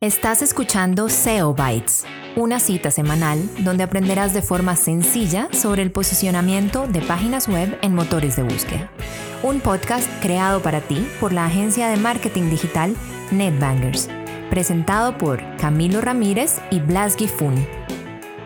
Estás 0.00 0.42
escuchando 0.42 1.08
SEO 1.08 1.54
Bytes, 1.54 2.04
una 2.36 2.60
cita 2.60 2.92
semanal 2.92 3.50
donde 3.64 3.82
aprenderás 3.82 4.32
de 4.32 4.42
forma 4.42 4.76
sencilla 4.76 5.48
sobre 5.52 5.82
el 5.82 5.90
posicionamiento 5.90 6.86
de 6.86 7.00
páginas 7.00 7.48
web 7.48 7.76
en 7.82 7.96
motores 7.96 8.36
de 8.36 8.44
búsqueda. 8.44 8.92
Un 9.42 9.58
podcast 9.58 10.08
creado 10.22 10.62
para 10.62 10.82
ti 10.82 11.04
por 11.18 11.32
la 11.32 11.46
agencia 11.46 11.88
de 11.88 11.96
marketing 11.96 12.48
digital 12.48 12.94
NetBangers, 13.32 14.08
presentado 14.50 15.18
por 15.18 15.42
Camilo 15.56 16.00
Ramírez 16.00 16.60
y 16.70 16.78
Blas 16.78 17.16
Gifun. 17.16 17.56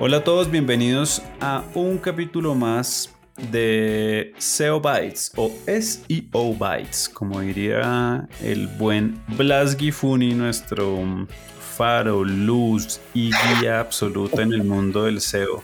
Hola 0.00 0.16
a 0.16 0.24
todos, 0.24 0.50
bienvenidos 0.50 1.22
a 1.42 1.64
un 1.74 1.98
capítulo 1.98 2.54
más 2.54 3.11
de 3.36 4.34
SEO 4.38 4.80
Bytes 4.80 5.32
o 5.36 5.50
SEO 5.66 6.54
Bytes, 6.54 7.08
como 7.08 7.40
diría 7.40 8.28
el 8.42 8.66
buen 8.66 9.20
Blas 9.28 9.76
Gifuni, 9.76 10.34
nuestro 10.34 11.26
faro, 11.76 12.24
luz 12.24 13.00
y 13.14 13.30
guía 13.30 13.80
absoluta 13.80 14.42
en 14.42 14.52
el 14.52 14.64
mundo 14.64 15.04
del 15.04 15.20
SEO. 15.20 15.62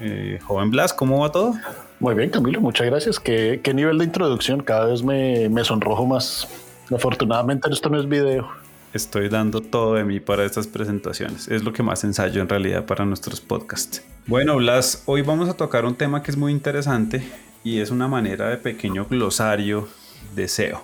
Eh, 0.00 0.38
joven 0.42 0.70
Blas, 0.70 0.92
¿cómo 0.92 1.20
va 1.20 1.30
todo? 1.30 1.54
Muy 2.00 2.14
bien, 2.14 2.30
Camilo, 2.30 2.60
muchas 2.60 2.86
gracias. 2.86 3.20
¿Qué, 3.20 3.60
nivel 3.74 3.98
de 3.98 4.04
introducción? 4.06 4.62
Cada 4.62 4.86
vez 4.86 5.02
me, 5.02 5.48
me 5.48 5.62
sonrojo 5.64 6.06
más. 6.06 6.48
Afortunadamente 6.90 7.68
esto 7.70 7.88
no 7.88 8.00
es 8.00 8.08
video 8.08 8.48
estoy 8.92 9.28
dando 9.28 9.60
todo 9.60 9.94
de 9.94 10.04
mí 10.04 10.20
para 10.20 10.44
estas 10.44 10.66
presentaciones. 10.66 11.48
Es 11.48 11.62
lo 11.62 11.72
que 11.72 11.82
más 11.82 12.04
ensayo 12.04 12.40
en 12.40 12.48
realidad 12.48 12.86
para 12.86 13.04
nuestros 13.04 13.40
podcasts. 13.40 14.02
Bueno, 14.26 14.56
Blas, 14.56 15.02
hoy 15.06 15.22
vamos 15.22 15.48
a 15.48 15.54
tocar 15.54 15.84
un 15.84 15.94
tema 15.94 16.22
que 16.22 16.30
es 16.30 16.36
muy 16.36 16.52
interesante 16.52 17.22
y 17.64 17.80
es 17.80 17.90
una 17.90 18.08
manera 18.08 18.48
de 18.48 18.56
pequeño 18.56 19.06
glosario 19.06 19.88
de 20.34 20.48
SEO. 20.48 20.82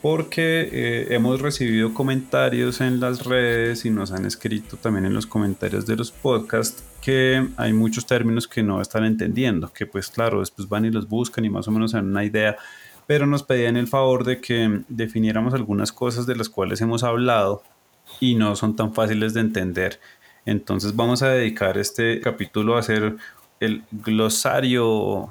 Porque 0.00 0.68
eh, 0.72 1.06
hemos 1.10 1.40
recibido 1.40 1.94
comentarios 1.94 2.80
en 2.80 2.98
las 2.98 3.24
redes 3.24 3.84
y 3.84 3.90
nos 3.90 4.10
han 4.10 4.26
escrito 4.26 4.76
también 4.76 5.06
en 5.06 5.14
los 5.14 5.26
comentarios 5.26 5.86
de 5.86 5.94
los 5.94 6.10
podcasts 6.10 6.82
que 7.00 7.46
hay 7.56 7.72
muchos 7.72 8.06
términos 8.06 8.48
que 8.48 8.62
no 8.62 8.80
están 8.80 9.04
entendiendo, 9.04 9.72
que 9.72 9.86
pues 9.86 10.08
claro, 10.08 10.40
después 10.40 10.68
van 10.68 10.84
y 10.84 10.90
los 10.90 11.08
buscan 11.08 11.44
y 11.44 11.50
más 11.50 11.68
o 11.68 11.70
menos 11.70 11.92
dan 11.92 12.06
una 12.08 12.24
idea 12.24 12.56
pero 13.06 13.26
nos 13.26 13.42
pedían 13.42 13.76
el 13.76 13.88
favor 13.88 14.24
de 14.24 14.40
que 14.40 14.82
definiéramos 14.88 15.54
algunas 15.54 15.92
cosas 15.92 16.26
de 16.26 16.36
las 16.36 16.48
cuales 16.48 16.80
hemos 16.80 17.02
hablado 17.02 17.62
y 18.20 18.34
no 18.34 18.56
son 18.56 18.76
tan 18.76 18.94
fáciles 18.94 19.34
de 19.34 19.40
entender. 19.40 20.00
Entonces 20.44 20.96
vamos 20.96 21.22
a 21.22 21.28
dedicar 21.28 21.78
este 21.78 22.20
capítulo 22.20 22.76
a 22.76 22.80
hacer 22.80 23.16
el 23.60 23.84
glosario 23.92 25.28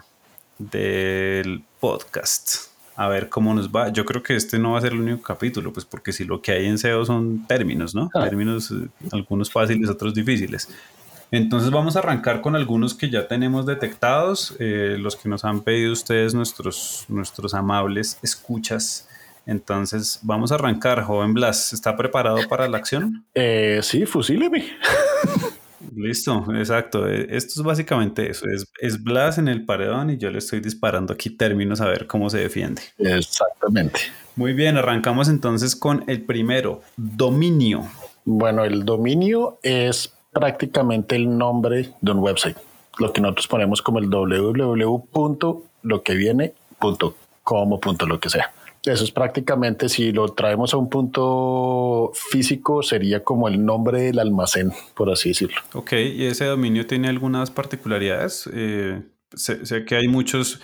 del 0.58 1.63
podcast. 1.80 2.72
A 2.95 3.08
ver 3.08 3.30
cómo 3.30 3.53
nos 3.53 3.69
va. 3.69 3.89
Yo 3.89 4.06
creo 4.06 4.22
que 4.22 4.35
este 4.35 4.59
no 4.59 4.73
va 4.73 4.78
a 4.78 4.81
ser 4.81 4.94
el 4.94 5.02
único 5.02 5.22
capítulo, 5.22 5.73
pues 5.73 5.85
porque 5.85 6.13
si 6.13 6.23
lo 6.23 6.41
que 6.41 6.52
hay 6.52 6.66
en 6.66 6.78
SEO 6.78 7.03
son 7.06 7.47
términos, 7.47 7.95
¿no? 7.95 8.09
Ah. 8.13 8.23
Términos, 8.23 8.72
eh, 8.72 8.88
algunos 9.11 9.52
fáciles, 9.52 9.89
otros 9.89 10.13
difíciles. 10.13 10.69
Entonces 11.31 11.71
vamos 11.71 11.95
a 11.95 11.99
arrancar 11.99 12.41
con 12.41 12.57
algunos 12.57 12.93
que 12.93 13.09
ya 13.09 13.27
tenemos 13.29 13.65
detectados, 13.65 14.53
eh, 14.59 14.97
los 14.99 15.15
que 15.15 15.29
nos 15.29 15.45
han 15.45 15.61
pedido 15.61 15.93
ustedes, 15.93 16.33
nuestros, 16.33 17.05
nuestros 17.07 17.53
amables 17.53 18.19
escuchas. 18.21 19.07
Entonces 19.45 20.19
vamos 20.23 20.51
a 20.51 20.55
arrancar, 20.55 21.03
joven 21.03 21.33
Blas. 21.33 21.71
¿Está 21.71 21.95
preparado 21.95 22.38
para 22.49 22.67
la 22.67 22.77
acción? 22.77 23.25
Eh, 23.33 23.79
sí, 23.81 24.05
fusíleme. 24.05 24.65
Listo, 25.95 26.45
exacto. 26.53 27.07
Eh, 27.07 27.27
esto 27.29 27.61
es 27.61 27.63
básicamente 27.63 28.29
eso. 28.29 28.47
Es, 28.49 28.66
es, 28.79 29.01
Blas 29.01 29.38
en 29.38 29.47
el 29.47 29.66
paredón 29.66 30.09
y 30.09 30.17
yo 30.17 30.29
le 30.29 30.38
estoy 30.38 30.59
disparando 30.59 31.13
aquí 31.13 31.29
términos 31.29 31.79
a 31.79 31.88
ver 31.88 32.07
cómo 32.07 32.29
se 32.29 32.39
defiende. 32.39 32.81
Exactamente. 32.97 34.01
Muy 34.35 34.53
bien, 34.53 34.77
arrancamos 34.77 35.29
entonces 35.29 35.75
con 35.75 36.03
el 36.07 36.23
primero, 36.23 36.81
dominio. 36.97 37.88
Bueno, 38.25 38.63
el 38.63 38.85
dominio 38.85 39.59
es 39.63 40.13
prácticamente 40.31 41.15
el 41.15 41.37
nombre 41.37 41.93
de 42.01 42.11
un 42.11 42.19
website. 42.19 42.57
Lo 42.97 43.13
que 43.13 43.21
nosotros 43.21 43.47
ponemos 43.47 43.81
como 43.81 43.99
el 43.99 44.09
www. 44.09 45.63
lo 48.07 48.19
que 48.19 48.29
sea. 48.29 48.51
Eso 48.83 49.03
es 49.03 49.11
prácticamente, 49.11 49.89
si 49.89 50.11
lo 50.11 50.29
traemos 50.29 50.73
a 50.73 50.78
un 50.78 50.89
punto 50.89 52.11
físico, 52.16 52.81
sería 52.81 53.23
como 53.23 53.47
el 53.47 53.63
nombre 53.63 54.01
del 54.01 54.17
almacén, 54.17 54.72
por 54.95 55.11
así 55.11 55.29
decirlo. 55.29 55.61
Ok, 55.73 55.94
¿y 55.94 56.25
ese 56.25 56.45
dominio 56.45 56.88
tiene 56.88 57.07
algunas 57.07 57.51
particularidades? 57.51 58.50
Eh, 58.51 59.03
sé, 59.35 59.85
que 59.85 59.95
hay 59.95 60.07
muchos... 60.07 60.61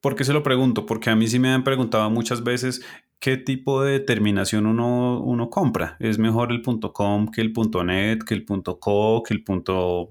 ¿Por 0.00 0.16
qué 0.16 0.24
se 0.24 0.32
lo 0.32 0.42
pregunto? 0.42 0.86
Porque 0.86 1.10
a 1.10 1.16
mí 1.16 1.26
sí 1.28 1.38
me 1.38 1.50
han 1.50 1.64
preguntado 1.64 2.08
muchas 2.08 2.42
veces 2.42 2.82
qué 3.20 3.36
tipo 3.36 3.82
de 3.82 4.00
terminación 4.00 4.66
uno, 4.66 5.20
uno 5.20 5.50
compra. 5.50 5.96
¿Es 6.00 6.18
mejor 6.18 6.52
el 6.52 6.62
.com 6.62 7.30
que 7.30 7.40
el 7.40 7.52
.net, 7.84 8.18
que 8.24 8.34
el 8.34 8.44
.co, 8.44 9.22
que 9.22 9.34
el 9.34 9.44
punto, 9.44 10.10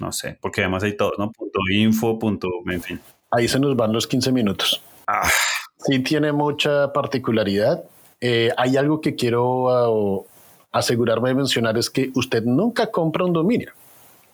no 0.00 0.12
sé, 0.12 0.38
porque 0.40 0.62
además 0.62 0.82
hay 0.82 0.96
todo, 0.96 1.12
¿no? 1.18 1.30
Punto 1.30 1.58
.info, 1.72 2.18
punto, 2.18 2.48
en 2.70 2.82
fin. 2.82 3.00
Ahí 3.30 3.48
se 3.48 3.58
nos 3.58 3.76
van 3.76 3.92
los 3.92 4.06
15 4.06 4.32
minutos. 4.32 4.82
Ah. 5.06 5.28
Sí 5.78 5.98
tiene 6.00 6.32
mucha 6.32 6.92
particularidad. 6.92 7.84
Eh, 8.20 8.50
hay 8.56 8.76
algo 8.76 9.00
que 9.00 9.16
quiero 9.16 9.68
ah, 9.70 10.78
asegurarme 10.78 11.30
de 11.30 11.34
mencionar 11.34 11.76
es 11.76 11.90
que 11.90 12.10
usted 12.14 12.44
nunca 12.44 12.90
compra 12.90 13.24
un 13.24 13.32
dominio. 13.32 13.72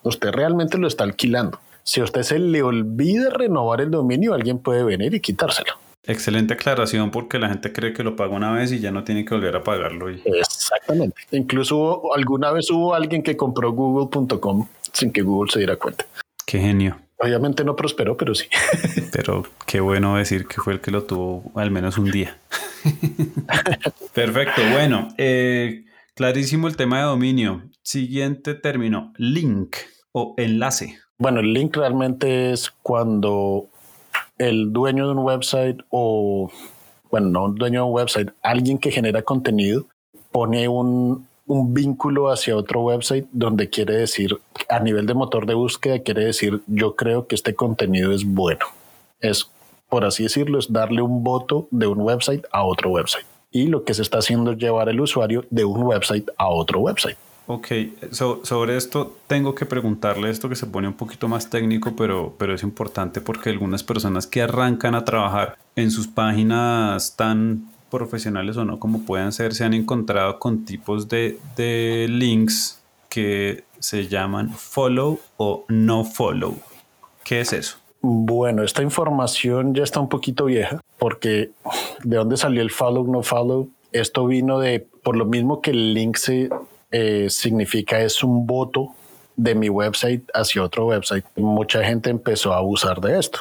Usted 0.02 0.30
realmente 0.30 0.78
lo 0.78 0.86
está 0.86 1.04
alquilando. 1.04 1.60
Si 1.82 2.00
a 2.00 2.04
usted 2.04 2.22
se 2.22 2.38
le 2.38 2.62
olvida 2.62 3.30
renovar 3.30 3.80
el 3.80 3.90
dominio, 3.90 4.34
alguien 4.34 4.58
puede 4.58 4.84
venir 4.84 5.14
y 5.14 5.20
quitárselo. 5.20 5.72
Excelente 6.08 6.54
aclaración 6.54 7.10
porque 7.10 7.38
la 7.38 7.50
gente 7.50 7.70
cree 7.70 7.92
que 7.92 8.02
lo 8.02 8.16
paga 8.16 8.34
una 8.34 8.50
vez 8.50 8.72
y 8.72 8.80
ya 8.80 8.90
no 8.90 9.04
tiene 9.04 9.26
que 9.26 9.34
volver 9.34 9.54
a 9.56 9.62
pagarlo. 9.62 10.08
Exactamente. 10.08 11.14
Incluso 11.32 12.14
alguna 12.14 12.50
vez 12.50 12.70
hubo 12.70 12.94
alguien 12.94 13.22
que 13.22 13.36
compró 13.36 13.72
google.com 13.72 14.66
sin 14.90 15.12
que 15.12 15.20
Google 15.20 15.52
se 15.52 15.58
diera 15.58 15.76
cuenta. 15.76 16.06
Qué 16.46 16.58
genio. 16.58 16.98
Obviamente 17.18 17.62
no 17.62 17.76
prosperó, 17.76 18.16
pero 18.16 18.34
sí. 18.34 18.46
Pero 19.12 19.44
qué 19.66 19.80
bueno 19.80 20.16
decir 20.16 20.46
que 20.46 20.62
fue 20.62 20.72
el 20.74 20.80
que 20.80 20.90
lo 20.90 21.02
tuvo 21.02 21.50
al 21.54 21.70
menos 21.70 21.98
un 21.98 22.10
día. 22.10 22.38
Perfecto. 24.14 24.62
Bueno, 24.72 25.08
eh, 25.18 25.84
clarísimo 26.14 26.68
el 26.68 26.76
tema 26.76 26.98
de 26.98 27.04
dominio. 27.04 27.64
Siguiente 27.82 28.54
término, 28.54 29.12
link 29.16 29.76
o 30.12 30.34
enlace. 30.38 31.00
Bueno, 31.18 31.40
el 31.40 31.52
link 31.52 31.76
realmente 31.76 32.52
es 32.52 32.70
cuando 32.82 33.68
el 34.38 34.72
dueño 34.72 35.06
de 35.06 35.12
un 35.12 35.18
website 35.18 35.80
o, 35.90 36.50
bueno, 37.10 37.28
no 37.28 37.44
un 37.44 37.54
dueño 37.56 37.80
de 37.80 37.86
un 37.86 37.94
website, 37.94 38.30
alguien 38.42 38.78
que 38.78 38.90
genera 38.90 39.22
contenido, 39.22 39.86
pone 40.32 40.68
un, 40.68 41.26
un 41.46 41.74
vínculo 41.74 42.30
hacia 42.30 42.56
otro 42.56 42.82
website 42.82 43.26
donde 43.32 43.68
quiere 43.70 43.96
decir, 43.96 44.38
a 44.68 44.78
nivel 44.80 45.06
de 45.06 45.14
motor 45.14 45.46
de 45.46 45.54
búsqueda, 45.54 46.00
quiere 46.00 46.24
decir, 46.26 46.60
yo 46.66 46.94
creo 46.94 47.26
que 47.26 47.34
este 47.34 47.54
contenido 47.54 48.12
es 48.12 48.24
bueno. 48.24 48.66
Es, 49.20 49.50
por 49.88 50.04
así 50.04 50.24
decirlo, 50.24 50.58
es 50.58 50.72
darle 50.72 51.02
un 51.02 51.24
voto 51.24 51.66
de 51.70 51.86
un 51.86 52.00
website 52.00 52.44
a 52.52 52.64
otro 52.64 52.90
website. 52.90 53.26
Y 53.50 53.66
lo 53.66 53.84
que 53.84 53.94
se 53.94 54.02
está 54.02 54.18
haciendo 54.18 54.52
es 54.52 54.58
llevar 54.58 54.90
el 54.90 55.00
usuario 55.00 55.44
de 55.50 55.64
un 55.64 55.82
website 55.82 56.28
a 56.36 56.48
otro 56.48 56.80
website. 56.80 57.16
Ok, 57.50 57.68
sobre 58.12 58.76
esto 58.76 59.16
tengo 59.26 59.54
que 59.54 59.64
preguntarle 59.64 60.28
esto 60.28 60.50
que 60.50 60.54
se 60.54 60.66
pone 60.66 60.86
un 60.86 60.92
poquito 60.92 61.28
más 61.28 61.48
técnico, 61.48 61.96
pero, 61.96 62.34
pero 62.36 62.54
es 62.54 62.62
importante 62.62 63.22
porque 63.22 63.48
algunas 63.48 63.82
personas 63.82 64.26
que 64.26 64.42
arrancan 64.42 64.94
a 64.94 65.06
trabajar 65.06 65.56
en 65.74 65.90
sus 65.90 66.06
páginas 66.08 67.16
tan 67.16 67.70
profesionales 67.90 68.58
o 68.58 68.66
no 68.66 68.78
como 68.78 69.00
puedan 69.06 69.32
ser, 69.32 69.54
se 69.54 69.64
han 69.64 69.72
encontrado 69.72 70.38
con 70.38 70.66
tipos 70.66 71.08
de, 71.08 71.38
de 71.56 72.06
links 72.10 72.82
que 73.08 73.64
se 73.78 74.08
llaman 74.08 74.50
follow 74.52 75.18
o 75.38 75.64
no 75.68 76.04
follow. 76.04 76.54
¿Qué 77.24 77.40
es 77.40 77.54
eso? 77.54 77.78
Bueno, 78.02 78.62
esta 78.62 78.82
información 78.82 79.74
ya 79.74 79.84
está 79.84 80.00
un 80.00 80.10
poquito 80.10 80.44
vieja 80.44 80.82
porque 80.98 81.50
de 82.04 82.16
dónde 82.16 82.36
salió 82.36 82.60
el 82.60 82.70
follow, 82.70 83.10
no 83.10 83.22
follow. 83.22 83.70
Esto 83.92 84.26
vino 84.26 84.58
de, 84.58 84.86
por 85.02 85.16
lo 85.16 85.24
mismo 85.24 85.62
que 85.62 85.70
el 85.70 85.94
link 85.94 86.18
se 86.18 86.50
eh, 86.90 87.26
significa 87.30 88.00
es 88.00 88.22
un 88.22 88.46
voto 88.46 88.94
de 89.36 89.54
mi 89.54 89.68
website 89.68 90.28
hacia 90.34 90.62
otro 90.62 90.86
website. 90.86 91.24
Mucha 91.36 91.84
gente 91.84 92.10
empezó 92.10 92.52
a 92.52 92.58
abusar 92.58 93.00
de 93.00 93.18
esto. 93.18 93.40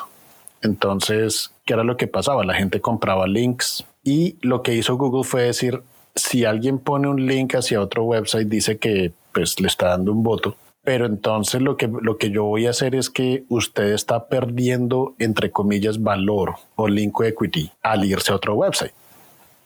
Entonces, 0.62 1.52
¿qué 1.66 1.74
era 1.74 1.84
lo 1.84 1.98
que 1.98 2.08
pasaba? 2.08 2.44
La 2.46 2.54
gente 2.54 2.82
compraba 2.82 3.28
links 3.28 3.86
y 4.04 4.38
lo 4.42 4.62
que 4.64 4.74
hizo 4.74 4.98
Google 4.98 5.24
fue 5.24 5.44
decir, 5.44 5.82
si 6.16 6.46
alguien 6.46 6.80
pone 6.80 7.08
un 7.08 7.26
link 7.26 7.56
hacia 7.56 7.82
otro 7.82 8.04
website, 8.04 8.48
dice 8.48 8.78
que 8.78 9.12
pues 9.34 9.60
le 9.60 9.68
está 9.68 9.90
dando 9.90 10.12
un 10.12 10.24
voto. 10.24 10.56
Pero 10.84 11.06
entonces 11.06 11.62
lo 11.62 11.76
que, 11.76 11.88
lo 11.88 12.18
que 12.18 12.32
yo 12.32 12.46
voy 12.46 12.66
a 12.66 12.70
hacer 12.70 12.96
es 12.96 13.10
que 13.10 13.44
usted 13.50 13.94
está 13.94 14.30
perdiendo, 14.30 15.16
entre 15.20 15.52
comillas, 15.52 16.02
valor 16.02 16.56
o 16.76 16.88
link 16.88 17.20
equity 17.22 17.72
al 17.82 18.06
irse 18.06 18.32
a 18.32 18.36
otro 18.36 18.56
website. 18.56 18.94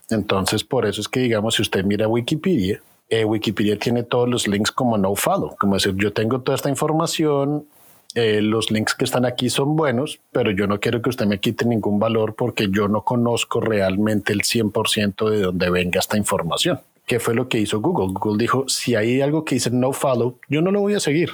Entonces, 0.09 0.63
por 0.63 0.85
eso 0.85 0.99
es 0.99 1.07
que, 1.07 1.21
digamos, 1.21 1.55
si 1.55 1.61
usted 1.61 1.85
mira 1.85 2.07
Wikipedia, 2.07 2.81
eh, 3.11 3.25
Wikipedia 3.25 3.77
tiene 3.77 4.01
todos 4.01 4.27
los 4.27 4.47
links 4.47 4.71
como 4.71 4.97
no 4.97 5.15
follow, 5.15 5.55
como 5.59 5.75
decir, 5.75 5.93
yo 5.97 6.11
tengo 6.11 6.41
toda 6.41 6.55
esta 6.55 6.69
información, 6.69 7.67
eh, 8.15 8.41
los 8.41 8.71
links 8.71 8.95
que 8.95 9.05
están 9.05 9.25
aquí 9.25 9.51
son 9.51 9.75
buenos, 9.75 10.19
pero 10.31 10.49
yo 10.49 10.65
no 10.65 10.79
quiero 10.79 11.03
que 11.03 11.09
usted 11.09 11.27
me 11.27 11.39
quite 11.39 11.65
ningún 11.65 11.99
valor 11.99 12.33
porque 12.35 12.67
yo 12.71 12.87
no 12.87 13.03
conozco 13.03 13.61
realmente 13.61 14.33
el 14.33 14.41
100% 14.41 15.29
de 15.29 15.41
dónde 15.41 15.69
venga 15.69 15.99
esta 15.99 16.17
información. 16.17 16.79
¿qué 17.11 17.19
fue 17.19 17.35
lo 17.35 17.49
que 17.49 17.59
hizo 17.59 17.81
Google? 17.81 18.13
Google 18.13 18.41
dijo, 18.41 18.69
si 18.69 18.95
hay 18.95 19.19
algo 19.19 19.43
que 19.43 19.55
dice 19.55 19.69
no 19.69 19.91
follow, 19.91 20.39
yo 20.47 20.61
no 20.61 20.71
lo 20.71 20.79
voy 20.79 20.93
a 20.93 21.01
seguir. 21.01 21.31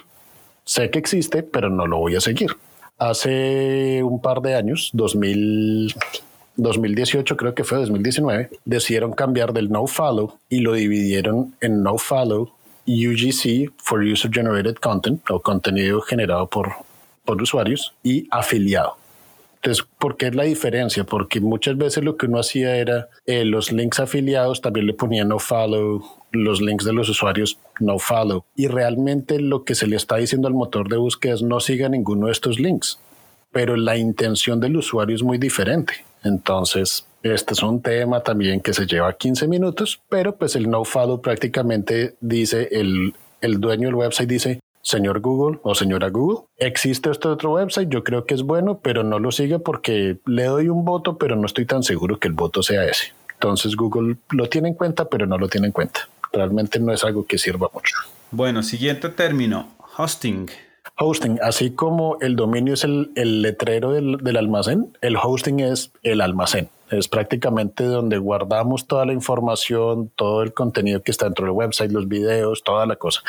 Sé 0.64 0.90
que 0.90 0.98
existe, 0.98 1.44
pero 1.44 1.70
no 1.70 1.86
lo 1.86 2.00
voy 2.00 2.16
a 2.16 2.20
seguir. 2.20 2.50
Hace 2.98 4.02
un 4.02 4.20
par 4.20 4.42
de 4.42 4.56
años, 4.56 4.90
2000, 4.94 5.94
2018 6.58 7.38
creo 7.38 7.56
que 7.56 7.64
fue 7.64 7.78
2019, 7.78 8.50
decidieron 8.66 9.14
cambiar 9.14 9.54
del 9.54 9.72
no 9.72 9.88
follow 9.88 10.38
y 10.50 10.60
lo 10.60 10.74
dividieron 10.74 11.56
en 11.62 11.84
no 11.84 11.98
follow 11.98 12.52
UGC 12.88 13.72
for 13.78 14.02
User 14.02 14.32
Generated 14.32 14.76
Content 14.76 15.30
o 15.30 15.40
contenido 15.42 16.02
generado 16.02 16.48
por, 16.48 16.74
por 17.26 17.42
usuarios 17.42 17.94
y 18.04 18.28
afiliado. 18.32 18.96
Entonces, 19.58 19.86
¿por 20.00 20.18
qué 20.18 20.28
es 20.28 20.36
la 20.36 20.44
diferencia? 20.44 21.04
Porque 21.04 21.42
muchas 21.42 21.78
veces 21.78 22.04
lo 22.04 22.16
que 22.16 22.28
uno 22.28 22.40
hacía 22.40 22.78
era 22.78 23.10
eh, 23.26 23.44
los 23.44 23.72
links 23.72 24.00
afiliados 24.00 24.62
también 24.62 24.86
le 24.86 24.94
ponían 24.94 25.28
no 25.28 25.40
follow, 25.40 26.04
los 26.32 26.62
links 26.62 26.86
de 26.86 26.94
los 26.94 27.10
usuarios 27.10 27.60
no 27.80 28.00
follow. 28.00 28.46
Y 28.56 28.68
realmente 28.68 29.40
lo 29.40 29.64
que 29.64 29.76
se 29.76 29.88
le 29.88 29.96
está 29.96 30.18
diciendo 30.18 30.48
al 30.48 30.54
motor 30.54 30.90
de 30.90 30.98
búsqueda 30.98 31.34
es 31.34 31.42
no 31.42 31.60
siga 31.60 31.90
ninguno 31.90 32.28
de 32.28 32.32
estos 32.32 32.60
links. 32.60 33.00
Pero 33.52 33.76
la 33.76 33.98
intención 33.98 34.60
del 34.60 34.78
usuario 34.78 35.16
es 35.16 35.24
muy 35.24 35.38
diferente. 35.38 36.07
Entonces, 36.24 37.06
este 37.24 37.54
es 37.54 37.64
un 37.64 37.82
tema 37.82 38.22
también 38.22 38.62
que 38.62 38.74
se 38.74 38.86
lleva 38.86 39.14
15 39.14 39.48
minutos, 39.48 40.02
pero 40.10 40.36
pues 40.36 40.56
el 40.56 40.70
no 40.70 40.84
follow 40.84 41.22
prácticamente 41.22 42.16
dice 42.22 42.70
el, 42.72 43.14
el 43.42 43.60
dueño 43.60 43.88
del 43.88 43.96
website 43.96 44.30
dice 44.30 44.60
señor 44.88 45.20
Google 45.20 45.60
o 45.64 45.76
señora 45.76 46.10
Google, 46.10 46.48
existe 46.58 47.10
este 47.12 47.28
otro 47.28 47.56
website, 47.56 47.90
yo 47.90 48.06
creo 48.06 48.26
que 48.26 48.34
es 48.34 48.44
bueno, 48.44 48.80
pero 48.80 49.04
no 49.04 49.20
lo 49.20 49.32
sigue 49.32 49.60
porque 49.60 50.18
le 50.26 50.46
doy 50.46 50.70
un 50.70 50.86
voto, 50.86 51.18
pero 51.18 51.36
no 51.36 51.46
estoy 51.46 51.66
tan 51.66 51.84
seguro 51.84 52.20
que 52.20 52.30
el 52.30 52.34
voto 52.34 52.64
sea 52.64 52.86
ese. 52.86 53.14
Entonces 53.34 53.76
Google 53.76 54.16
lo 54.30 54.48
tiene 54.48 54.70
en 54.70 54.74
cuenta, 54.76 55.06
pero 55.10 55.28
no 55.28 55.38
lo 55.38 55.50
tiene 55.50 55.68
en 55.68 55.74
cuenta. 55.74 56.08
Realmente 56.32 56.80
no 56.80 56.94
es 56.94 57.04
algo 57.04 57.26
que 57.26 57.38
sirva 57.38 57.70
mucho. 57.74 57.96
Bueno, 58.32 58.64
siguiente 58.64 59.10
término, 59.10 59.76
hosting. 59.98 60.50
Hosting, 60.98 61.40
así 61.42 61.72
como 61.72 62.18
el 62.22 62.36
dominio 62.36 62.74
es 62.74 62.84
el, 62.84 63.12
letrero 63.16 63.92
del, 63.92 64.18
del 64.18 64.38
almacén, 64.38 64.98
el 65.02 65.18
hosting 65.18 65.60
es 65.60 65.92
el 66.04 66.22
almacén. 66.22 66.70
Es 66.90 67.10
prácticamente 67.10 67.84
donde 67.84 68.18
guardamos 68.18 68.88
toda 68.88 69.06
la 69.06 69.14
información, 69.14 70.10
todo 70.16 70.42
el 70.42 70.54
contenido 70.54 71.02
que 71.02 71.12
está 71.12 71.26
dentro 71.26 71.46
del 71.46 71.54
website, 71.54 71.92
los 71.92 72.08
videos, 72.08 72.64
toda 72.64 72.86
la 72.86 72.96
cosa. 72.96 73.22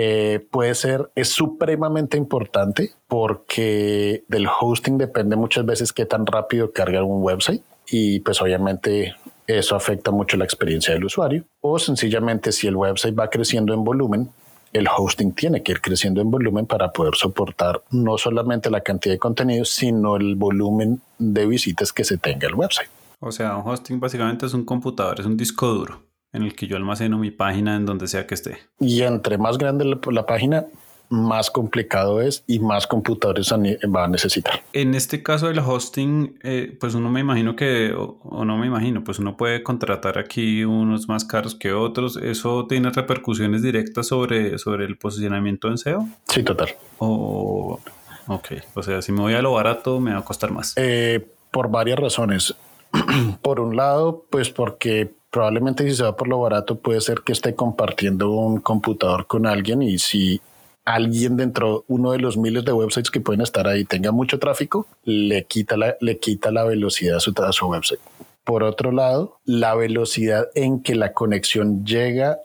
Eh, 0.00 0.46
puede 0.52 0.76
ser, 0.76 1.10
es 1.16 1.30
supremamente 1.30 2.16
importante 2.16 2.92
porque 3.08 4.22
del 4.28 4.46
hosting 4.46 4.96
depende 4.96 5.34
muchas 5.34 5.66
veces 5.66 5.92
qué 5.92 6.06
tan 6.06 6.24
rápido 6.24 6.70
carga 6.72 7.02
un 7.02 7.20
website 7.20 7.62
y 7.90 8.20
pues 8.20 8.40
obviamente 8.40 9.16
eso 9.48 9.74
afecta 9.74 10.12
mucho 10.12 10.36
la 10.36 10.44
experiencia 10.44 10.94
del 10.94 11.04
usuario 11.04 11.44
o 11.60 11.80
sencillamente 11.80 12.52
si 12.52 12.68
el 12.68 12.76
website 12.76 13.18
va 13.18 13.28
creciendo 13.28 13.74
en 13.74 13.82
volumen, 13.82 14.30
el 14.72 14.86
hosting 14.94 15.32
tiene 15.32 15.62
que 15.62 15.72
ir 15.72 15.80
creciendo 15.80 16.20
en 16.20 16.30
volumen 16.30 16.66
para 16.66 16.92
poder 16.92 17.14
soportar 17.14 17.82
no 17.90 18.18
solamente 18.18 18.70
la 18.70 18.80
cantidad 18.80 19.14
de 19.14 19.18
contenido, 19.18 19.64
sino 19.64 20.16
el 20.16 20.36
volumen 20.36 21.00
de 21.18 21.46
visitas 21.46 21.92
que 21.92 22.04
se 22.04 22.18
tenga 22.18 22.46
el 22.48 22.54
website. 22.54 22.88
O 23.20 23.32
sea, 23.32 23.56
un 23.56 23.68
hosting 23.68 23.98
básicamente 23.98 24.46
es 24.46 24.54
un 24.54 24.64
computador, 24.64 25.18
es 25.20 25.26
un 25.26 25.36
disco 25.36 25.66
duro 25.66 26.08
en 26.32 26.42
el 26.42 26.54
que 26.54 26.66
yo 26.66 26.76
almaceno 26.76 27.18
mi 27.18 27.30
página 27.30 27.76
en 27.76 27.86
donde 27.86 28.06
sea 28.06 28.26
que 28.26 28.34
esté. 28.34 28.58
Y 28.78 29.02
entre 29.02 29.38
más 29.38 29.58
grande 29.58 29.84
la, 29.84 30.26
página, 30.26 30.66
más 31.10 31.50
complicado 31.50 32.20
es 32.20 32.44
y 32.46 32.58
más 32.58 32.86
computadores 32.86 33.52
va 33.52 34.04
a 34.04 34.08
necesitar. 34.08 34.62
En 34.72 34.94
este 34.94 35.22
caso 35.22 35.48
del 35.48 35.58
hosting, 35.60 36.38
eh, 36.42 36.76
pues 36.78 36.94
uno 36.94 37.10
me 37.10 37.20
imagino 37.20 37.56
que, 37.56 37.92
o, 37.94 38.44
no 38.44 38.56
me 38.58 38.66
imagino, 38.66 39.04
pues 39.04 39.18
uno 39.18 39.36
puede 39.36 39.62
contratar 39.62 40.18
aquí 40.18 40.64
unos 40.64 41.08
más 41.08 41.24
caros 41.24 41.54
que 41.54 41.72
otros. 41.72 42.16
¿Eso 42.16 42.66
tiene 42.66 42.90
repercusiones 42.90 43.62
directas 43.62 44.08
sobre, 44.08 44.58
sobre 44.58 44.84
el 44.84 44.96
posicionamiento 44.98 45.68
en 45.68 45.78
SEO? 45.78 46.08
Sí, 46.28 46.42
total. 46.42 46.74
O, 46.98 47.80
ok, 48.26 48.48
o 48.74 48.82
sea, 48.82 49.02
si 49.02 49.12
me 49.12 49.20
voy 49.20 49.34
a 49.34 49.42
lo 49.42 49.52
barato, 49.52 50.00
me 50.00 50.12
va 50.12 50.18
a 50.18 50.24
costar 50.24 50.50
más. 50.50 50.74
Eh, 50.76 51.26
por 51.50 51.70
varias 51.70 51.98
razones. 51.98 52.54
por 53.42 53.60
un 53.60 53.76
lado, 53.76 54.24
pues 54.30 54.50
porque 54.50 55.12
probablemente 55.30 55.84
si 55.84 55.94
se 55.94 56.04
va 56.04 56.16
por 56.16 56.28
lo 56.28 56.40
barato 56.40 56.78
puede 56.78 57.00
ser 57.00 57.20
que 57.20 57.32
esté 57.32 57.54
compartiendo 57.54 58.30
un 58.30 58.60
computador 58.60 59.26
con 59.26 59.46
alguien 59.46 59.82
y 59.82 59.98
si 59.98 60.40
alguien 60.88 61.36
dentro 61.36 61.84
uno 61.88 62.12
de 62.12 62.18
los 62.18 62.38
miles 62.38 62.64
de 62.64 62.72
websites 62.72 63.10
que 63.10 63.20
pueden 63.20 63.42
estar 63.42 63.68
ahí 63.68 63.84
tenga 63.84 64.10
mucho 64.10 64.38
tráfico, 64.38 64.86
le 65.04 65.44
quita 65.44 65.76
la, 65.76 65.96
le 66.00 66.18
quita 66.18 66.50
la 66.50 66.64
velocidad 66.64 67.18
a 67.18 67.20
su, 67.20 67.34
a 67.36 67.52
su 67.52 67.66
website. 67.66 68.00
Por 68.42 68.62
otro 68.62 68.90
lado, 68.90 69.38
la 69.44 69.74
velocidad 69.74 70.48
en 70.54 70.80
que 70.80 70.94
la 70.94 71.12
conexión 71.12 71.84
llega 71.84 72.38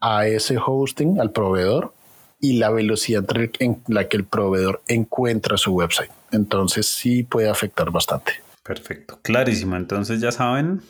a 0.00 0.26
ese 0.26 0.56
hosting, 0.56 1.20
al 1.20 1.32
proveedor, 1.32 1.92
y 2.40 2.54
la 2.54 2.70
velocidad 2.70 3.24
en 3.60 3.82
la 3.86 4.08
que 4.08 4.16
el 4.16 4.24
proveedor 4.24 4.80
encuentra 4.88 5.58
su 5.58 5.74
website. 5.74 6.10
Entonces 6.32 6.86
sí 6.86 7.22
puede 7.22 7.50
afectar 7.50 7.90
bastante. 7.90 8.32
Perfecto, 8.62 9.18
clarísimo. 9.20 9.76
Entonces 9.76 10.20
ya 10.20 10.32
saben, 10.32 10.80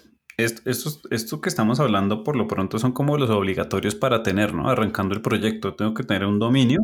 esto, 0.45 1.01
esto, 1.11 1.41
que 1.41 1.49
estamos 1.49 1.81
hablando 1.81 2.25
por 2.25 2.37
lo 2.37 2.47
pronto 2.49 2.79
son 2.79 2.93
como 2.93 3.17
los 3.17 3.31
obligatorios 3.31 3.95
para 3.95 4.23
tener, 4.23 4.55
¿no? 4.55 4.69
Arrancando 4.69 5.15
el 5.15 5.21
proyecto, 5.21 5.75
tengo 5.75 5.95
que 5.95 6.05
tener 6.05 6.27
un 6.27 6.39
dominio, 6.39 6.81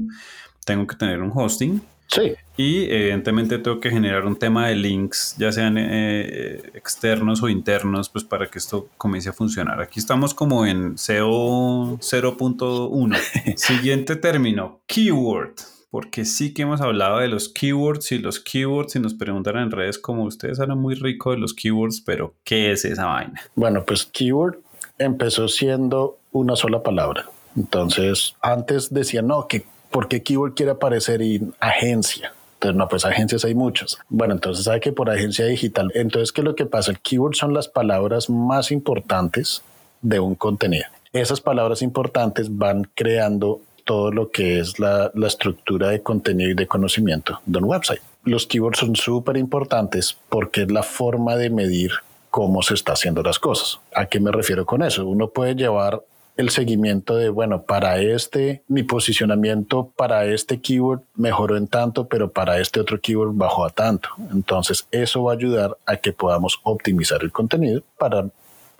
tengo 0.64 0.86
que 0.86 0.96
tener 0.96 1.22
un 1.22 1.32
hosting. 1.34 1.82
Sí. 2.08 2.32
Y 2.56 2.84
evidentemente 2.84 3.58
tengo 3.58 3.80
que 3.80 3.90
generar 3.90 4.24
un 4.24 4.36
tema 4.36 4.68
de 4.68 4.76
links, 4.76 5.36
ya 5.38 5.52
sean 5.52 5.76
eh, 5.78 6.70
externos 6.72 7.42
o 7.42 7.50
internos, 7.50 8.08
pues 8.08 8.24
para 8.24 8.46
que 8.46 8.58
esto 8.58 8.88
comience 8.96 9.28
a 9.28 9.34
funcionar. 9.34 9.80
Aquí 9.80 10.00
estamos 10.00 10.32
como 10.32 10.64
en 10.64 10.96
SEO 10.96 11.98
0.1. 11.98 13.56
Siguiente 13.56 14.16
término, 14.16 14.80
keyword 14.86 15.54
porque 15.90 16.24
sí 16.24 16.52
que 16.52 16.62
hemos 16.62 16.80
hablado 16.80 17.18
de 17.18 17.28
los 17.28 17.48
keywords 17.48 18.12
y 18.12 18.18
los 18.18 18.40
keywords 18.40 18.96
y 18.96 19.00
nos 19.00 19.14
preguntan 19.14 19.56
en 19.56 19.70
redes 19.70 19.98
como 19.98 20.24
ustedes 20.24 20.60
hablan 20.60 20.78
muy 20.78 20.94
rico 20.94 21.30
de 21.30 21.38
los 21.38 21.54
keywords, 21.54 22.02
pero 22.02 22.34
¿qué 22.44 22.72
es 22.72 22.84
esa 22.84 23.06
vaina? 23.06 23.40
Bueno, 23.54 23.84
pues 23.84 24.04
keyword 24.04 24.58
empezó 24.98 25.48
siendo 25.48 26.18
una 26.32 26.56
sola 26.56 26.82
palabra. 26.82 27.26
Entonces, 27.56 28.36
antes 28.40 28.92
decían, 28.92 29.26
no, 29.26 29.46
que 29.46 29.64
¿por 29.90 30.08
qué 30.08 30.22
keyword 30.22 30.54
quiere 30.54 30.72
aparecer 30.72 31.22
en 31.22 31.54
agencia? 31.60 32.32
Entonces, 32.54 32.76
no, 32.76 32.88
pues 32.88 33.04
agencias 33.04 33.44
hay 33.44 33.54
muchas. 33.54 33.98
Bueno, 34.08 34.34
entonces 34.34 34.64
sabe 34.64 34.80
que 34.80 34.92
por 34.92 35.08
agencia 35.08 35.46
digital. 35.46 35.90
Entonces, 35.94 36.32
¿qué 36.32 36.40
es 36.40 36.44
lo 36.44 36.56
que 36.56 36.66
pasa? 36.66 36.90
El 36.90 36.98
keyword 36.98 37.34
son 37.34 37.54
las 37.54 37.68
palabras 37.68 38.28
más 38.28 38.70
importantes 38.72 39.62
de 40.02 40.20
un 40.20 40.34
contenido. 40.34 40.84
Esas 41.12 41.40
palabras 41.40 41.82
importantes 41.82 42.56
van 42.56 42.90
creando 42.94 43.60
todo 43.88 44.12
lo 44.12 44.30
que 44.30 44.60
es 44.60 44.78
la, 44.78 45.10
estructura 45.26 45.88
de 45.88 46.02
contenido 46.02 46.50
y 46.50 46.54
de 46.54 46.66
conocimiento 46.66 47.40
de 47.46 47.58
un 47.58 47.64
website. 47.64 48.02
Los 48.22 48.46
keywords 48.46 48.80
son 48.80 48.94
súper 48.94 49.38
importantes 49.38 50.18
porque 50.28 50.62
es 50.62 50.70
la 50.70 50.82
forma 50.82 51.36
de 51.36 51.48
medir 51.48 51.92
cómo 52.28 52.62
se 52.62 52.74
está 52.74 52.92
haciendo 52.92 53.22
las 53.22 53.38
cosas. 53.38 53.80
¿A 53.94 54.04
qué 54.04 54.20
me 54.20 54.30
refiero 54.30 54.66
con 54.66 54.82
eso? 54.82 55.06
Uno 55.06 55.30
puede 55.30 55.54
llevar 55.54 56.02
el 56.36 56.50
seguimiento 56.50 57.16
de, 57.16 57.30
bueno, 57.30 57.62
para 57.62 57.98
este, 57.98 58.62
mi 58.68 58.82
posicionamiento 58.82 59.90
para 59.96 60.26
este 60.26 60.60
keyword 60.60 61.00
mejoró 61.14 61.56
en 61.56 61.66
tanto, 61.66 62.08
pero 62.08 62.30
para 62.30 62.60
este 62.60 62.80
otro 62.80 63.00
keyword 63.00 63.32
bajó 63.32 63.64
a 63.64 63.70
tanto. 63.70 64.10
Entonces, 64.30 64.86
eso 64.90 65.22
va 65.22 65.32
a 65.32 65.36
ayudar 65.36 65.78
a 65.86 65.96
que 65.96 66.12
podamos 66.12 66.60
optimizar 66.62 67.22
el 67.22 67.32
contenido 67.32 67.82
para 67.98 68.28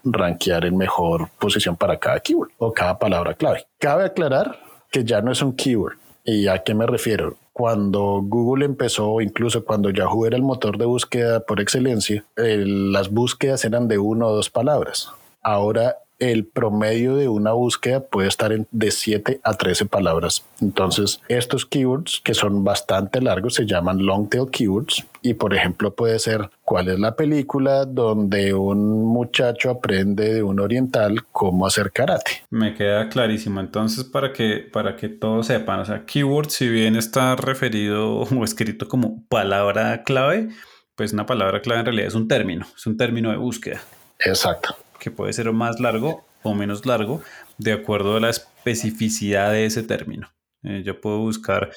rankear 0.04 0.66
en 0.66 0.76
mejor 0.76 1.30
posición 1.38 1.76
para 1.76 1.96
cada 1.96 2.20
keyword 2.20 2.50
o 2.58 2.74
cada 2.74 2.98
palabra 2.98 3.32
clave. 3.32 3.66
Cabe 3.78 4.04
aclarar 4.04 4.67
que 4.90 5.04
ya 5.04 5.20
no 5.20 5.32
es 5.32 5.42
un 5.42 5.54
keyword. 5.54 5.96
¿Y 6.24 6.46
a 6.48 6.62
qué 6.62 6.74
me 6.74 6.86
refiero? 6.86 7.36
Cuando 7.52 8.20
Google 8.22 8.64
empezó, 8.64 9.20
incluso 9.20 9.64
cuando 9.64 9.90
Yahoo 9.90 10.26
era 10.26 10.36
el 10.36 10.42
motor 10.42 10.78
de 10.78 10.84
búsqueda 10.84 11.40
por 11.40 11.60
excelencia, 11.60 12.24
las 12.36 13.10
búsquedas 13.10 13.64
eran 13.64 13.88
de 13.88 13.98
una 13.98 14.26
o 14.26 14.34
dos 14.34 14.50
palabras. 14.50 15.10
Ahora 15.42 15.96
el 16.18 16.46
promedio 16.46 17.16
de 17.16 17.28
una 17.28 17.52
búsqueda 17.52 18.00
puede 18.00 18.28
estar 18.28 18.52
en 18.52 18.66
de 18.70 18.90
7 18.90 19.40
a 19.42 19.54
13 19.54 19.86
palabras. 19.86 20.44
Entonces, 20.60 21.20
estos 21.28 21.64
keywords 21.64 22.20
que 22.22 22.34
son 22.34 22.64
bastante 22.64 23.20
largos 23.20 23.54
se 23.54 23.66
llaman 23.66 24.04
long 24.04 24.28
tail 24.28 24.50
keywords 24.50 25.06
y 25.22 25.34
por 25.34 25.54
ejemplo 25.54 25.94
puede 25.94 26.18
ser 26.18 26.50
cuál 26.64 26.88
es 26.88 26.98
la 26.98 27.16
película 27.16 27.84
donde 27.84 28.54
un 28.54 29.04
muchacho 29.04 29.70
aprende 29.70 30.34
de 30.34 30.42
un 30.42 30.60
oriental 30.60 31.24
cómo 31.32 31.66
hacer 31.66 31.92
karate. 31.92 32.42
Me 32.50 32.74
queda 32.74 33.08
clarísimo. 33.08 33.60
Entonces, 33.60 34.04
para 34.04 34.32
que 34.32 34.68
para 34.72 34.96
que 34.96 35.08
todos 35.08 35.46
sepan, 35.46 35.80
o 35.80 35.84
sea, 35.84 36.04
keyword 36.04 36.50
si 36.50 36.68
bien 36.68 36.96
está 36.96 37.36
referido 37.36 38.20
o 38.20 38.44
escrito 38.44 38.88
como 38.88 39.24
palabra 39.28 40.02
clave, 40.02 40.48
pues 40.94 41.12
una 41.12 41.26
palabra 41.26 41.62
clave 41.62 41.80
en 41.80 41.86
realidad 41.86 42.08
es 42.08 42.14
un 42.14 42.28
término, 42.28 42.66
es 42.76 42.86
un 42.86 42.96
término 42.96 43.30
de 43.30 43.36
búsqueda. 43.36 43.80
Exacto 44.18 44.76
que 44.98 45.10
puede 45.10 45.32
ser 45.32 45.52
más 45.52 45.80
largo 45.80 46.24
o 46.42 46.54
menos 46.54 46.86
largo 46.86 47.22
de 47.58 47.72
acuerdo 47.72 48.16
a 48.16 48.20
la 48.20 48.30
especificidad 48.30 49.52
de 49.52 49.66
ese 49.66 49.82
término. 49.82 50.30
Eh, 50.62 50.82
yo 50.84 51.00
puedo 51.00 51.18
buscar 51.18 51.70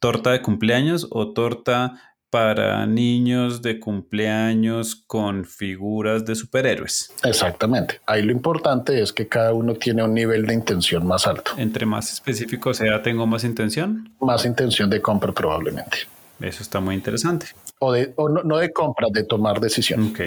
torta 0.00 0.32
de 0.32 0.42
cumpleaños 0.42 1.08
o 1.10 1.32
torta 1.32 2.00
para 2.34 2.84
niños 2.84 3.62
de 3.62 3.78
cumpleaños 3.78 4.96
con 4.96 5.44
figuras 5.44 6.24
de 6.24 6.34
superhéroes. 6.34 7.12
Exactamente. 7.22 8.00
Ahí 8.06 8.22
lo 8.22 8.32
importante 8.32 9.00
es 9.00 9.12
que 9.12 9.28
cada 9.28 9.54
uno 9.54 9.74
tiene 9.74 10.02
un 10.02 10.14
nivel 10.14 10.44
de 10.44 10.54
intención 10.54 11.06
más 11.06 11.28
alto. 11.28 11.52
Entre 11.56 11.86
más 11.86 12.12
específico 12.12 12.74
sea, 12.74 13.00
tengo 13.02 13.24
más 13.28 13.44
intención. 13.44 14.12
Más 14.20 14.44
intención 14.46 14.90
de 14.90 15.00
compra 15.00 15.30
probablemente. 15.30 15.98
Eso 16.40 16.64
está 16.64 16.80
muy 16.80 16.96
interesante. 16.96 17.46
O, 17.78 17.92
de, 17.92 18.12
o 18.16 18.28
no, 18.28 18.42
no 18.42 18.56
de 18.58 18.72
compra, 18.72 19.06
de 19.12 19.22
tomar 19.22 19.60
decisión. 19.60 20.08
Ok. 20.08 20.20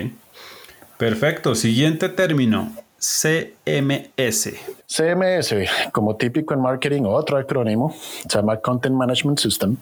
Perfecto. 0.98 1.56
Siguiente 1.56 2.10
término. 2.10 2.74
CMS. 3.00 4.54
CMS, 4.88 5.56
como 5.92 6.16
típico 6.16 6.54
en 6.54 6.62
marketing, 6.62 7.04
otro 7.04 7.38
acrónimo, 7.38 7.96
se 8.28 8.38
llama 8.38 8.58
Content 8.58 8.96
Management 8.96 9.40
System. 9.40 9.78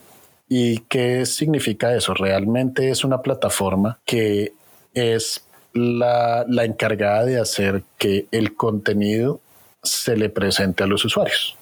¿Y 0.50 0.80
qué 0.82 1.26
significa 1.26 1.96
eso? 1.96 2.14
Realmente 2.14 2.90
es 2.90 3.04
una 3.04 3.22
plataforma 3.22 4.00
que 4.06 4.54
es 4.94 5.46
la, 5.74 6.46
la 6.48 6.66
encargada 6.66 7.26
de 7.26 7.40
hacer 7.40 7.84
que 7.98 8.28
el 8.32 8.56
contenido 8.56 9.40
se 9.82 10.18
le 10.18 10.30
presente 10.30 10.84
a 10.84 10.88
los 10.88 11.06
usuarios 11.06 11.56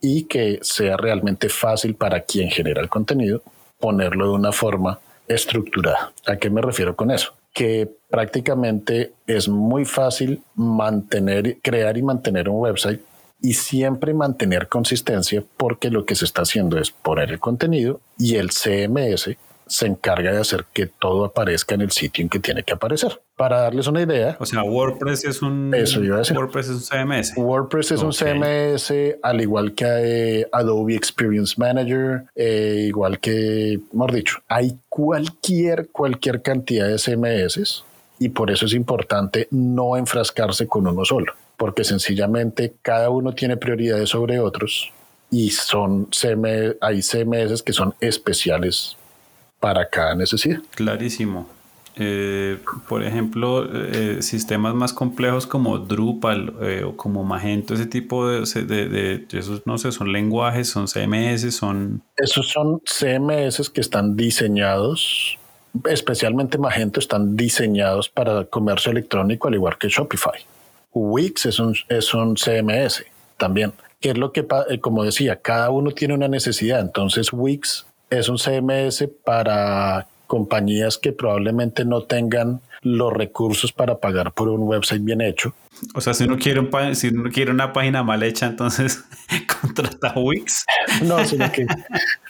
y 0.00 0.24
que 0.24 0.58
sea 0.62 0.96
realmente 0.96 1.48
fácil 1.48 1.94
para 1.94 2.20
quien 2.20 2.50
genera 2.50 2.80
el 2.80 2.88
contenido 2.88 3.42
ponerlo 3.80 4.26
de 4.26 4.32
una 4.34 4.52
forma 4.52 5.00
estructurada. 5.26 6.12
¿A 6.26 6.36
qué 6.36 6.50
me 6.50 6.62
refiero 6.62 6.94
con 6.94 7.10
eso? 7.10 7.37
Que 7.58 7.90
prácticamente 8.08 9.14
es 9.26 9.48
muy 9.48 9.84
fácil 9.84 10.42
mantener, 10.54 11.58
crear 11.60 11.98
y 11.98 12.02
mantener 12.02 12.48
un 12.48 12.60
website 12.60 13.00
y 13.40 13.54
siempre 13.54 14.14
mantener 14.14 14.68
consistencia 14.68 15.42
porque 15.56 15.90
lo 15.90 16.04
que 16.04 16.14
se 16.14 16.24
está 16.24 16.42
haciendo 16.42 16.78
es 16.78 16.92
poner 16.92 17.30
el 17.30 17.40
contenido 17.40 18.00
y 18.16 18.36
el 18.36 18.50
CMS 18.50 19.36
se 19.68 19.86
encarga 19.86 20.32
de 20.32 20.40
hacer 20.40 20.64
que 20.72 20.86
todo 20.86 21.24
aparezca 21.24 21.74
en 21.74 21.82
el 21.82 21.90
sitio 21.90 22.22
en 22.22 22.28
que 22.28 22.38
tiene 22.40 22.62
que 22.62 22.72
aparecer. 22.72 23.20
Para 23.36 23.60
darles 23.60 23.86
una 23.86 24.02
idea. 24.02 24.36
O 24.40 24.46
sea, 24.46 24.62
WordPress 24.62 25.24
es 25.24 25.42
un 25.42 25.72
Eso 25.74 26.02
iba 26.02 26.16
a 26.16 26.18
decir. 26.18 26.36
WordPress 26.36 26.68
es 26.68 26.90
un 26.90 27.08
CMS. 27.08 27.32
WordPress 27.36 27.92
es 27.92 28.00
un 28.00 28.08
Ok. 28.08 28.14
CMS, 28.14 28.92
al 29.22 29.40
igual 29.40 29.74
que 29.74 29.84
eh, 29.86 30.48
Adobe 30.52 30.94
Experience 30.94 31.54
Manager, 31.56 32.24
eh, 32.34 32.86
igual 32.88 33.20
que, 33.20 33.78
mejor 33.92 34.12
dicho, 34.12 34.38
hay 34.48 34.76
cualquier, 34.88 35.88
cualquier 35.90 36.42
cantidad 36.42 36.88
de 36.88 36.98
CMS 36.98 37.84
y 38.18 38.30
por 38.30 38.50
eso 38.50 38.66
es 38.66 38.74
importante 38.74 39.48
no 39.50 39.96
enfrascarse 39.96 40.66
con 40.66 40.86
uno 40.86 41.04
solo, 41.04 41.34
porque 41.56 41.84
sencillamente 41.84 42.74
cada 42.82 43.10
uno 43.10 43.32
tiene 43.34 43.56
prioridades 43.56 44.10
sobre 44.10 44.40
otros 44.40 44.92
y 45.30 45.50
son 45.50 46.08
CM, 46.10 46.76
hay 46.80 47.02
CMS 47.02 47.62
que 47.62 47.72
son 47.72 47.94
especiales 48.00 48.96
para 49.60 49.88
cada 49.88 50.14
necesidad. 50.14 50.60
Clarísimo. 50.74 51.48
Eh, 52.00 52.58
por 52.88 53.02
ejemplo, 53.02 53.66
eh, 53.72 54.18
sistemas 54.22 54.72
más 54.72 54.92
complejos 54.92 55.48
como 55.48 55.78
Drupal 55.78 56.54
eh, 56.62 56.84
o 56.84 56.96
como 56.96 57.24
Magento, 57.24 57.74
ese 57.74 57.86
tipo 57.86 58.28
de, 58.28 58.42
de, 58.62 58.88
de- 58.88 59.26
esos, 59.36 59.66
no 59.66 59.78
sé, 59.78 59.90
son 59.90 60.12
lenguajes, 60.12 60.68
son 60.68 60.86
CMS, 60.86 61.52
son... 61.56 62.00
Esos 62.16 62.50
son 62.50 62.80
CMS 62.84 63.68
que 63.70 63.80
están 63.80 64.16
diseñados, 64.16 65.38
especialmente 65.90 66.56
Magento, 66.56 67.00
están 67.00 67.36
diseñados 67.36 68.08
para 68.08 68.44
comercio 68.44 68.92
electrónico, 68.92 69.48
al 69.48 69.54
igual 69.54 69.76
que 69.76 69.88
Shopify. 69.88 70.40
Wix 70.92 71.46
es 71.46 71.58
un, 71.58 71.74
es 71.88 72.14
un 72.14 72.36
CMS 72.36 73.04
también, 73.38 73.72
que 74.00 74.10
es 74.10 74.18
lo 74.18 74.30
que, 74.30 74.46
como 74.80 75.02
decía, 75.02 75.40
cada 75.42 75.70
uno 75.70 75.90
tiene 75.90 76.14
una 76.14 76.28
necesidad. 76.28 76.78
Entonces, 76.78 77.32
Wix 77.32 77.87
es 78.10 78.28
un 78.28 78.38
CMS 78.38 79.08
para 79.24 80.06
compañías 80.26 80.98
que 80.98 81.12
probablemente 81.12 81.84
no 81.84 82.02
tengan 82.02 82.60
los 82.82 83.12
recursos 83.12 83.72
para 83.72 83.98
pagar 83.98 84.32
por 84.32 84.48
un 84.48 84.62
website 84.62 85.02
bien 85.02 85.20
hecho. 85.20 85.54
O 85.94 86.00
sea, 86.00 86.14
si 86.14 86.24
uno 86.24 86.36
quiere, 86.38 86.60
un 86.60 86.94
si 86.94 87.08
uno 87.08 87.30
quiere 87.30 87.50
una 87.50 87.72
página 87.72 88.02
mal 88.02 88.22
hecha, 88.22 88.46
entonces 88.46 89.04
contrata 89.62 90.12
Wix. 90.16 90.64
No, 91.02 91.24
sino 91.24 91.50
que 91.50 91.66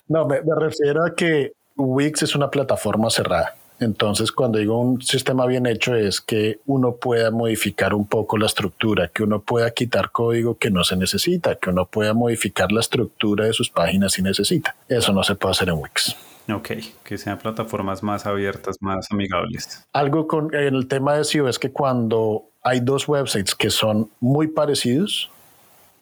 no, 0.08 0.26
me, 0.26 0.40
me 0.42 0.54
refiero 0.58 1.04
a 1.04 1.14
que 1.14 1.52
Wix 1.76 2.22
es 2.22 2.34
una 2.34 2.50
plataforma 2.50 3.10
cerrada. 3.10 3.54
Entonces, 3.80 4.32
cuando 4.32 4.58
digo 4.58 4.80
un 4.80 5.00
sistema 5.02 5.46
bien 5.46 5.66
hecho, 5.66 5.94
es 5.94 6.20
que 6.20 6.60
uno 6.66 6.96
pueda 6.96 7.30
modificar 7.30 7.94
un 7.94 8.06
poco 8.06 8.36
la 8.38 8.46
estructura, 8.46 9.08
que 9.08 9.22
uno 9.22 9.40
pueda 9.40 9.70
quitar 9.70 10.10
código 10.10 10.58
que 10.58 10.70
no 10.70 10.84
se 10.84 10.96
necesita, 10.96 11.54
que 11.56 11.70
uno 11.70 11.86
pueda 11.86 12.12
modificar 12.14 12.72
la 12.72 12.80
estructura 12.80 13.46
de 13.46 13.52
sus 13.52 13.70
páginas 13.70 14.12
si 14.12 14.22
necesita. 14.22 14.74
Eso 14.88 15.12
no 15.12 15.22
se 15.22 15.34
puede 15.36 15.52
hacer 15.52 15.68
en 15.68 15.76
Wix. 15.76 16.16
Ok, 16.52 16.70
que 17.04 17.18
sean 17.18 17.38
plataformas 17.38 18.02
más 18.02 18.24
abiertas, 18.26 18.76
más 18.80 19.06
amigables. 19.10 19.86
Algo 19.92 20.26
con 20.26 20.54
el 20.54 20.88
tema 20.88 21.14
de 21.14 21.24
SEO 21.24 21.46
es 21.48 21.58
que 21.58 21.70
cuando 21.70 22.44
hay 22.62 22.80
dos 22.80 23.06
websites 23.06 23.54
que 23.54 23.70
son 23.70 24.10
muy 24.20 24.48
parecidos, 24.48 25.30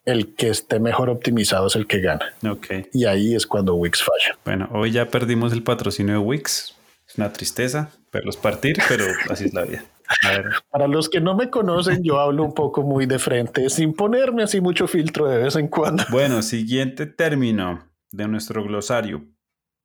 el 0.04 0.34
que 0.34 0.48
esté 0.48 0.78
mejor 0.78 1.10
optimizado 1.10 1.66
es 1.66 1.74
el 1.74 1.88
que 1.88 2.00
gana. 2.00 2.32
Ok, 2.48 2.66
Y 2.92 3.06
ahí 3.06 3.34
es 3.34 3.44
cuando 3.46 3.74
Wix 3.74 4.02
falla. 4.02 4.38
bueno, 4.44 4.68
hoy 4.72 4.92
ya 4.92 5.08
perdimos 5.08 5.52
el 5.52 5.64
patrocinio 5.64 6.14
de 6.14 6.20
Wix. 6.20 6.75
Una 7.16 7.32
tristeza 7.32 7.90
verlos 8.12 8.36
partir, 8.36 8.76
pero 8.88 9.04
así 9.30 9.44
es 9.44 9.54
la 9.54 9.64
vida. 9.64 9.84
A 10.24 10.30
ver, 10.30 10.46
Para 10.70 10.86
los 10.86 11.08
que 11.08 11.20
no 11.20 11.34
me 11.34 11.50
conocen, 11.50 12.02
yo 12.02 12.20
hablo 12.20 12.44
un 12.44 12.54
poco 12.54 12.82
muy 12.82 13.06
de 13.06 13.18
frente, 13.18 13.68
sin 13.70 13.92
ponerme 13.92 14.42
así 14.42 14.60
mucho 14.60 14.86
filtro 14.86 15.26
de 15.28 15.38
vez 15.38 15.56
en 15.56 15.68
cuando. 15.68 16.04
Bueno, 16.10 16.42
siguiente 16.42 17.06
término 17.06 17.88
de 18.12 18.28
nuestro 18.28 18.62
glosario. 18.62 19.24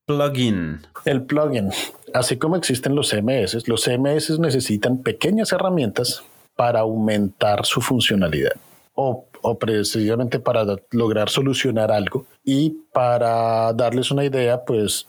Plugin. 0.05 0.81
El 1.05 1.23
plugin, 1.23 1.69
así 2.13 2.37
como 2.37 2.55
existen 2.55 2.95
los 2.95 3.09
CMS, 3.09 3.67
los 3.67 3.83
CMS 3.83 4.39
necesitan 4.39 5.01
pequeñas 5.01 5.51
herramientas 5.51 6.23
para 6.55 6.81
aumentar 6.81 7.65
su 7.65 7.81
funcionalidad 7.81 8.51
o, 8.93 9.25
o 9.41 9.57
precisamente 9.57 10.39
para 10.39 10.65
lograr 10.91 11.29
solucionar 11.29 11.91
algo. 11.91 12.25
Y 12.43 12.81
para 12.93 13.73
darles 13.73 14.11
una 14.11 14.25
idea, 14.25 14.63
pues 14.65 15.07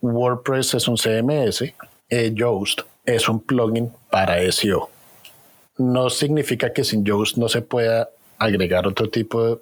WordPress 0.00 0.74
es 0.74 0.88
un 0.88 0.96
CMS, 0.96 1.62
eh, 2.10 2.32
Yoast 2.34 2.80
es 3.04 3.28
un 3.28 3.40
plugin 3.40 3.90
para 4.10 4.40
SEO. 4.52 4.90
No 5.78 6.10
significa 6.10 6.72
que 6.72 6.84
sin 6.84 7.04
Yoast 7.04 7.36
no 7.36 7.48
se 7.48 7.62
pueda 7.62 8.08
agregar 8.38 8.86
otro 8.86 9.08
tipo 9.08 9.60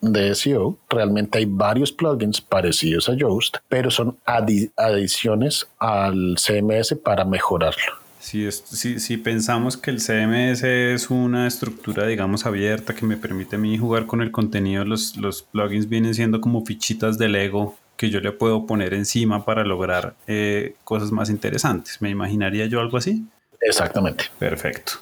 de, 0.00 0.34
SEO. 0.34 0.76
Realmente 0.88 1.38
hay 1.38 1.44
varios 1.46 1.90
plugins 1.92 2.40
parecidos 2.40 3.08
a 3.08 3.14
Yoast, 3.14 3.56
pero 3.68 3.90
son 3.90 4.16
adi- 4.26 4.70
adiciones 4.76 5.66
al 5.78 6.36
CMS 6.38 6.94
para 7.02 7.24
mejorarlo. 7.24 7.94
Si, 8.20 8.44
es- 8.46 8.62
si, 8.66 8.98
si 9.00 9.16
pensamos 9.16 9.76
que 9.76 9.90
el 9.90 10.00
CMS 10.00 10.62
es 10.64 11.10
una 11.10 11.46
estructura, 11.46 12.06
digamos, 12.06 12.46
abierta 12.46 12.94
que 12.94 13.06
me 13.06 13.16
permite 13.16 13.56
a 13.56 13.58
mí 13.58 13.76
jugar 13.78 14.06
con 14.06 14.20
el 14.22 14.30
contenido, 14.30 14.84
los, 14.84 15.16
los 15.16 15.42
plugins 15.42 15.88
vienen 15.88 16.14
siendo 16.14 16.40
como 16.40 16.64
fichitas 16.64 17.16
de 17.18 17.28
Lego 17.28 17.76
que 17.98 18.10
yo 18.10 18.20
le 18.20 18.30
puedo 18.30 18.64
poner 18.64 18.94
encima 18.94 19.44
para 19.44 19.64
lograr 19.64 20.14
eh, 20.28 20.76
cosas 20.84 21.10
más 21.10 21.28
interesantes. 21.28 22.00
¿Me 22.00 22.08
imaginaría 22.08 22.66
yo 22.66 22.80
algo 22.80 22.96
así? 22.96 23.26
Exactamente. 23.60 24.26
Perfecto. 24.38 24.92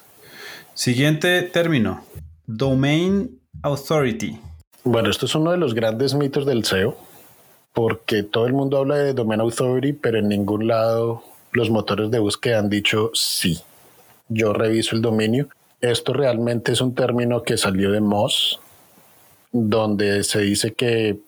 Siguiente 0.73 1.43
término. 1.43 2.03
Domain 2.47 3.39
Authority. 3.61 4.39
Bueno, 4.83 5.11
esto 5.11 5.27
es 5.27 5.35
uno 5.35 5.51
de 5.51 5.57
los 5.57 5.75
grandes 5.75 6.15
mitos 6.15 6.45
del 6.47 6.65
SEO, 6.65 6.97
porque 7.71 8.23
todo 8.23 8.47
el 8.47 8.53
mundo 8.53 8.77
habla 8.79 8.97
de 8.97 9.13
Domain 9.13 9.41
Authority, 9.41 9.93
pero 9.93 10.17
en 10.17 10.27
ningún 10.27 10.67
lado 10.67 11.23
los 11.51 11.69
motores 11.69 12.09
de 12.09 12.17
búsqueda 12.17 12.59
han 12.59 12.69
dicho 12.69 13.11
sí. 13.13 13.59
Yo 14.27 14.53
reviso 14.53 14.95
el 14.95 15.03
dominio. 15.03 15.49
Esto 15.81 16.13
realmente 16.13 16.71
es 16.71 16.81
un 16.81 16.95
término 16.95 17.43
que 17.43 17.57
salió 17.57 17.91
de 17.91 18.01
Moz, 18.01 18.59
donde 19.51 20.23
se 20.23 20.39
dice 20.39 20.73
que 20.73 21.19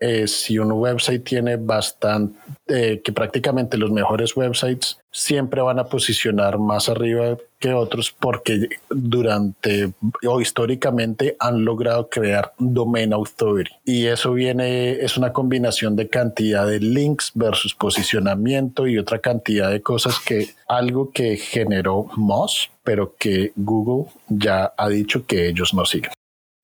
eh, 0.00 0.26
si 0.26 0.58
un 0.58 0.72
website 0.72 1.22
tiene 1.22 1.56
bastante, 1.56 2.38
eh, 2.66 3.02
que 3.04 3.12
prácticamente 3.12 3.76
los 3.76 3.90
mejores 3.90 4.34
websites 4.34 4.98
siempre 5.10 5.60
van 5.60 5.78
a 5.78 5.84
posicionar 5.84 6.58
más 6.58 6.88
arriba 6.88 7.36
que 7.58 7.74
otros 7.74 8.10
porque 8.10 8.68
durante 8.88 9.92
o 10.26 10.40
históricamente 10.40 11.36
han 11.38 11.64
logrado 11.64 12.08
crear 12.08 12.54
domain 12.58 13.12
authority 13.12 13.70
y 13.84 14.06
eso 14.06 14.32
viene 14.32 14.92
es 14.92 15.18
una 15.18 15.32
combinación 15.32 15.96
de 15.96 16.08
cantidad 16.08 16.66
de 16.66 16.80
links 16.80 17.32
versus 17.34 17.74
posicionamiento 17.74 18.86
y 18.86 18.96
otra 18.96 19.18
cantidad 19.18 19.70
de 19.70 19.82
cosas 19.82 20.18
que 20.20 20.50
algo 20.68 21.10
que 21.10 21.36
generó 21.36 22.08
Moz 22.16 22.70
pero 22.82 23.14
que 23.18 23.52
Google 23.56 24.10
ya 24.28 24.72
ha 24.76 24.88
dicho 24.88 25.26
que 25.26 25.48
ellos 25.48 25.74
no 25.74 25.84
siguen. 25.84 26.12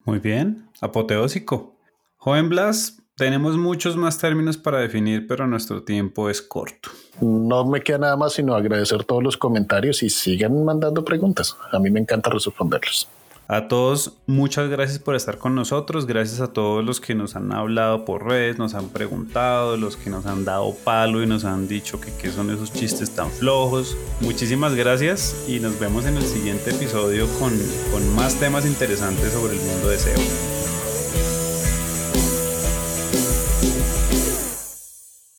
Muy 0.05 0.19
bien. 0.19 0.67
Apoteósico. 0.81 1.75
Joven 2.17 2.49
Blas, 2.49 2.97
tenemos 3.17 3.57
muchos 3.57 3.97
más 3.97 4.19
términos 4.19 4.57
para 4.57 4.77
definir, 4.77 5.25
pero 5.25 5.47
nuestro 5.47 5.81
tiempo 5.81 6.29
es 6.29 6.39
corto. 6.39 6.91
No 7.19 7.65
me 7.65 7.81
queda 7.81 7.97
nada 7.97 8.15
más 8.15 8.33
sino 8.33 8.53
agradecer 8.53 9.03
todos 9.05 9.23
los 9.23 9.37
comentarios 9.37 10.03
y 10.03 10.09
sigan 10.11 10.63
mandando 10.63 11.03
preguntas. 11.03 11.57
A 11.71 11.79
mí 11.79 11.89
me 11.89 11.99
encanta 11.99 12.29
responderlos. 12.29 13.09
A 13.47 13.67
todos, 13.69 14.13
muchas 14.27 14.69
gracias 14.69 14.99
por 14.99 15.15
estar 15.15 15.39
con 15.39 15.55
nosotros. 15.55 16.05
Gracias 16.05 16.41
a 16.41 16.53
todos 16.53 16.85
los 16.85 17.01
que 17.01 17.15
nos 17.15 17.35
han 17.35 17.51
hablado 17.53 18.05
por 18.05 18.23
redes, 18.23 18.59
nos 18.59 18.75
han 18.75 18.89
preguntado, 18.89 19.77
los 19.77 19.95
que 19.95 20.11
nos 20.11 20.27
han 20.27 20.45
dado 20.45 20.75
palo 20.83 21.23
y 21.23 21.25
nos 21.25 21.43
han 21.43 21.67
dicho 21.67 21.99
que 21.99 22.11
qué 22.21 22.29
son 22.29 22.51
esos 22.51 22.71
chistes 22.71 23.15
tan 23.15 23.31
flojos. 23.31 23.97
Muchísimas 24.21 24.75
gracias 24.75 25.45
y 25.47 25.59
nos 25.59 25.79
vemos 25.79 26.05
en 26.05 26.17
el 26.17 26.23
siguiente 26.23 26.69
episodio 26.69 27.25
con, 27.39 27.51
con 27.91 28.15
más 28.15 28.35
temas 28.35 28.65
interesantes 28.65 29.31
sobre 29.31 29.53
el 29.53 29.61
mundo 29.61 29.87
de 29.87 29.97
SEO. 29.97 30.56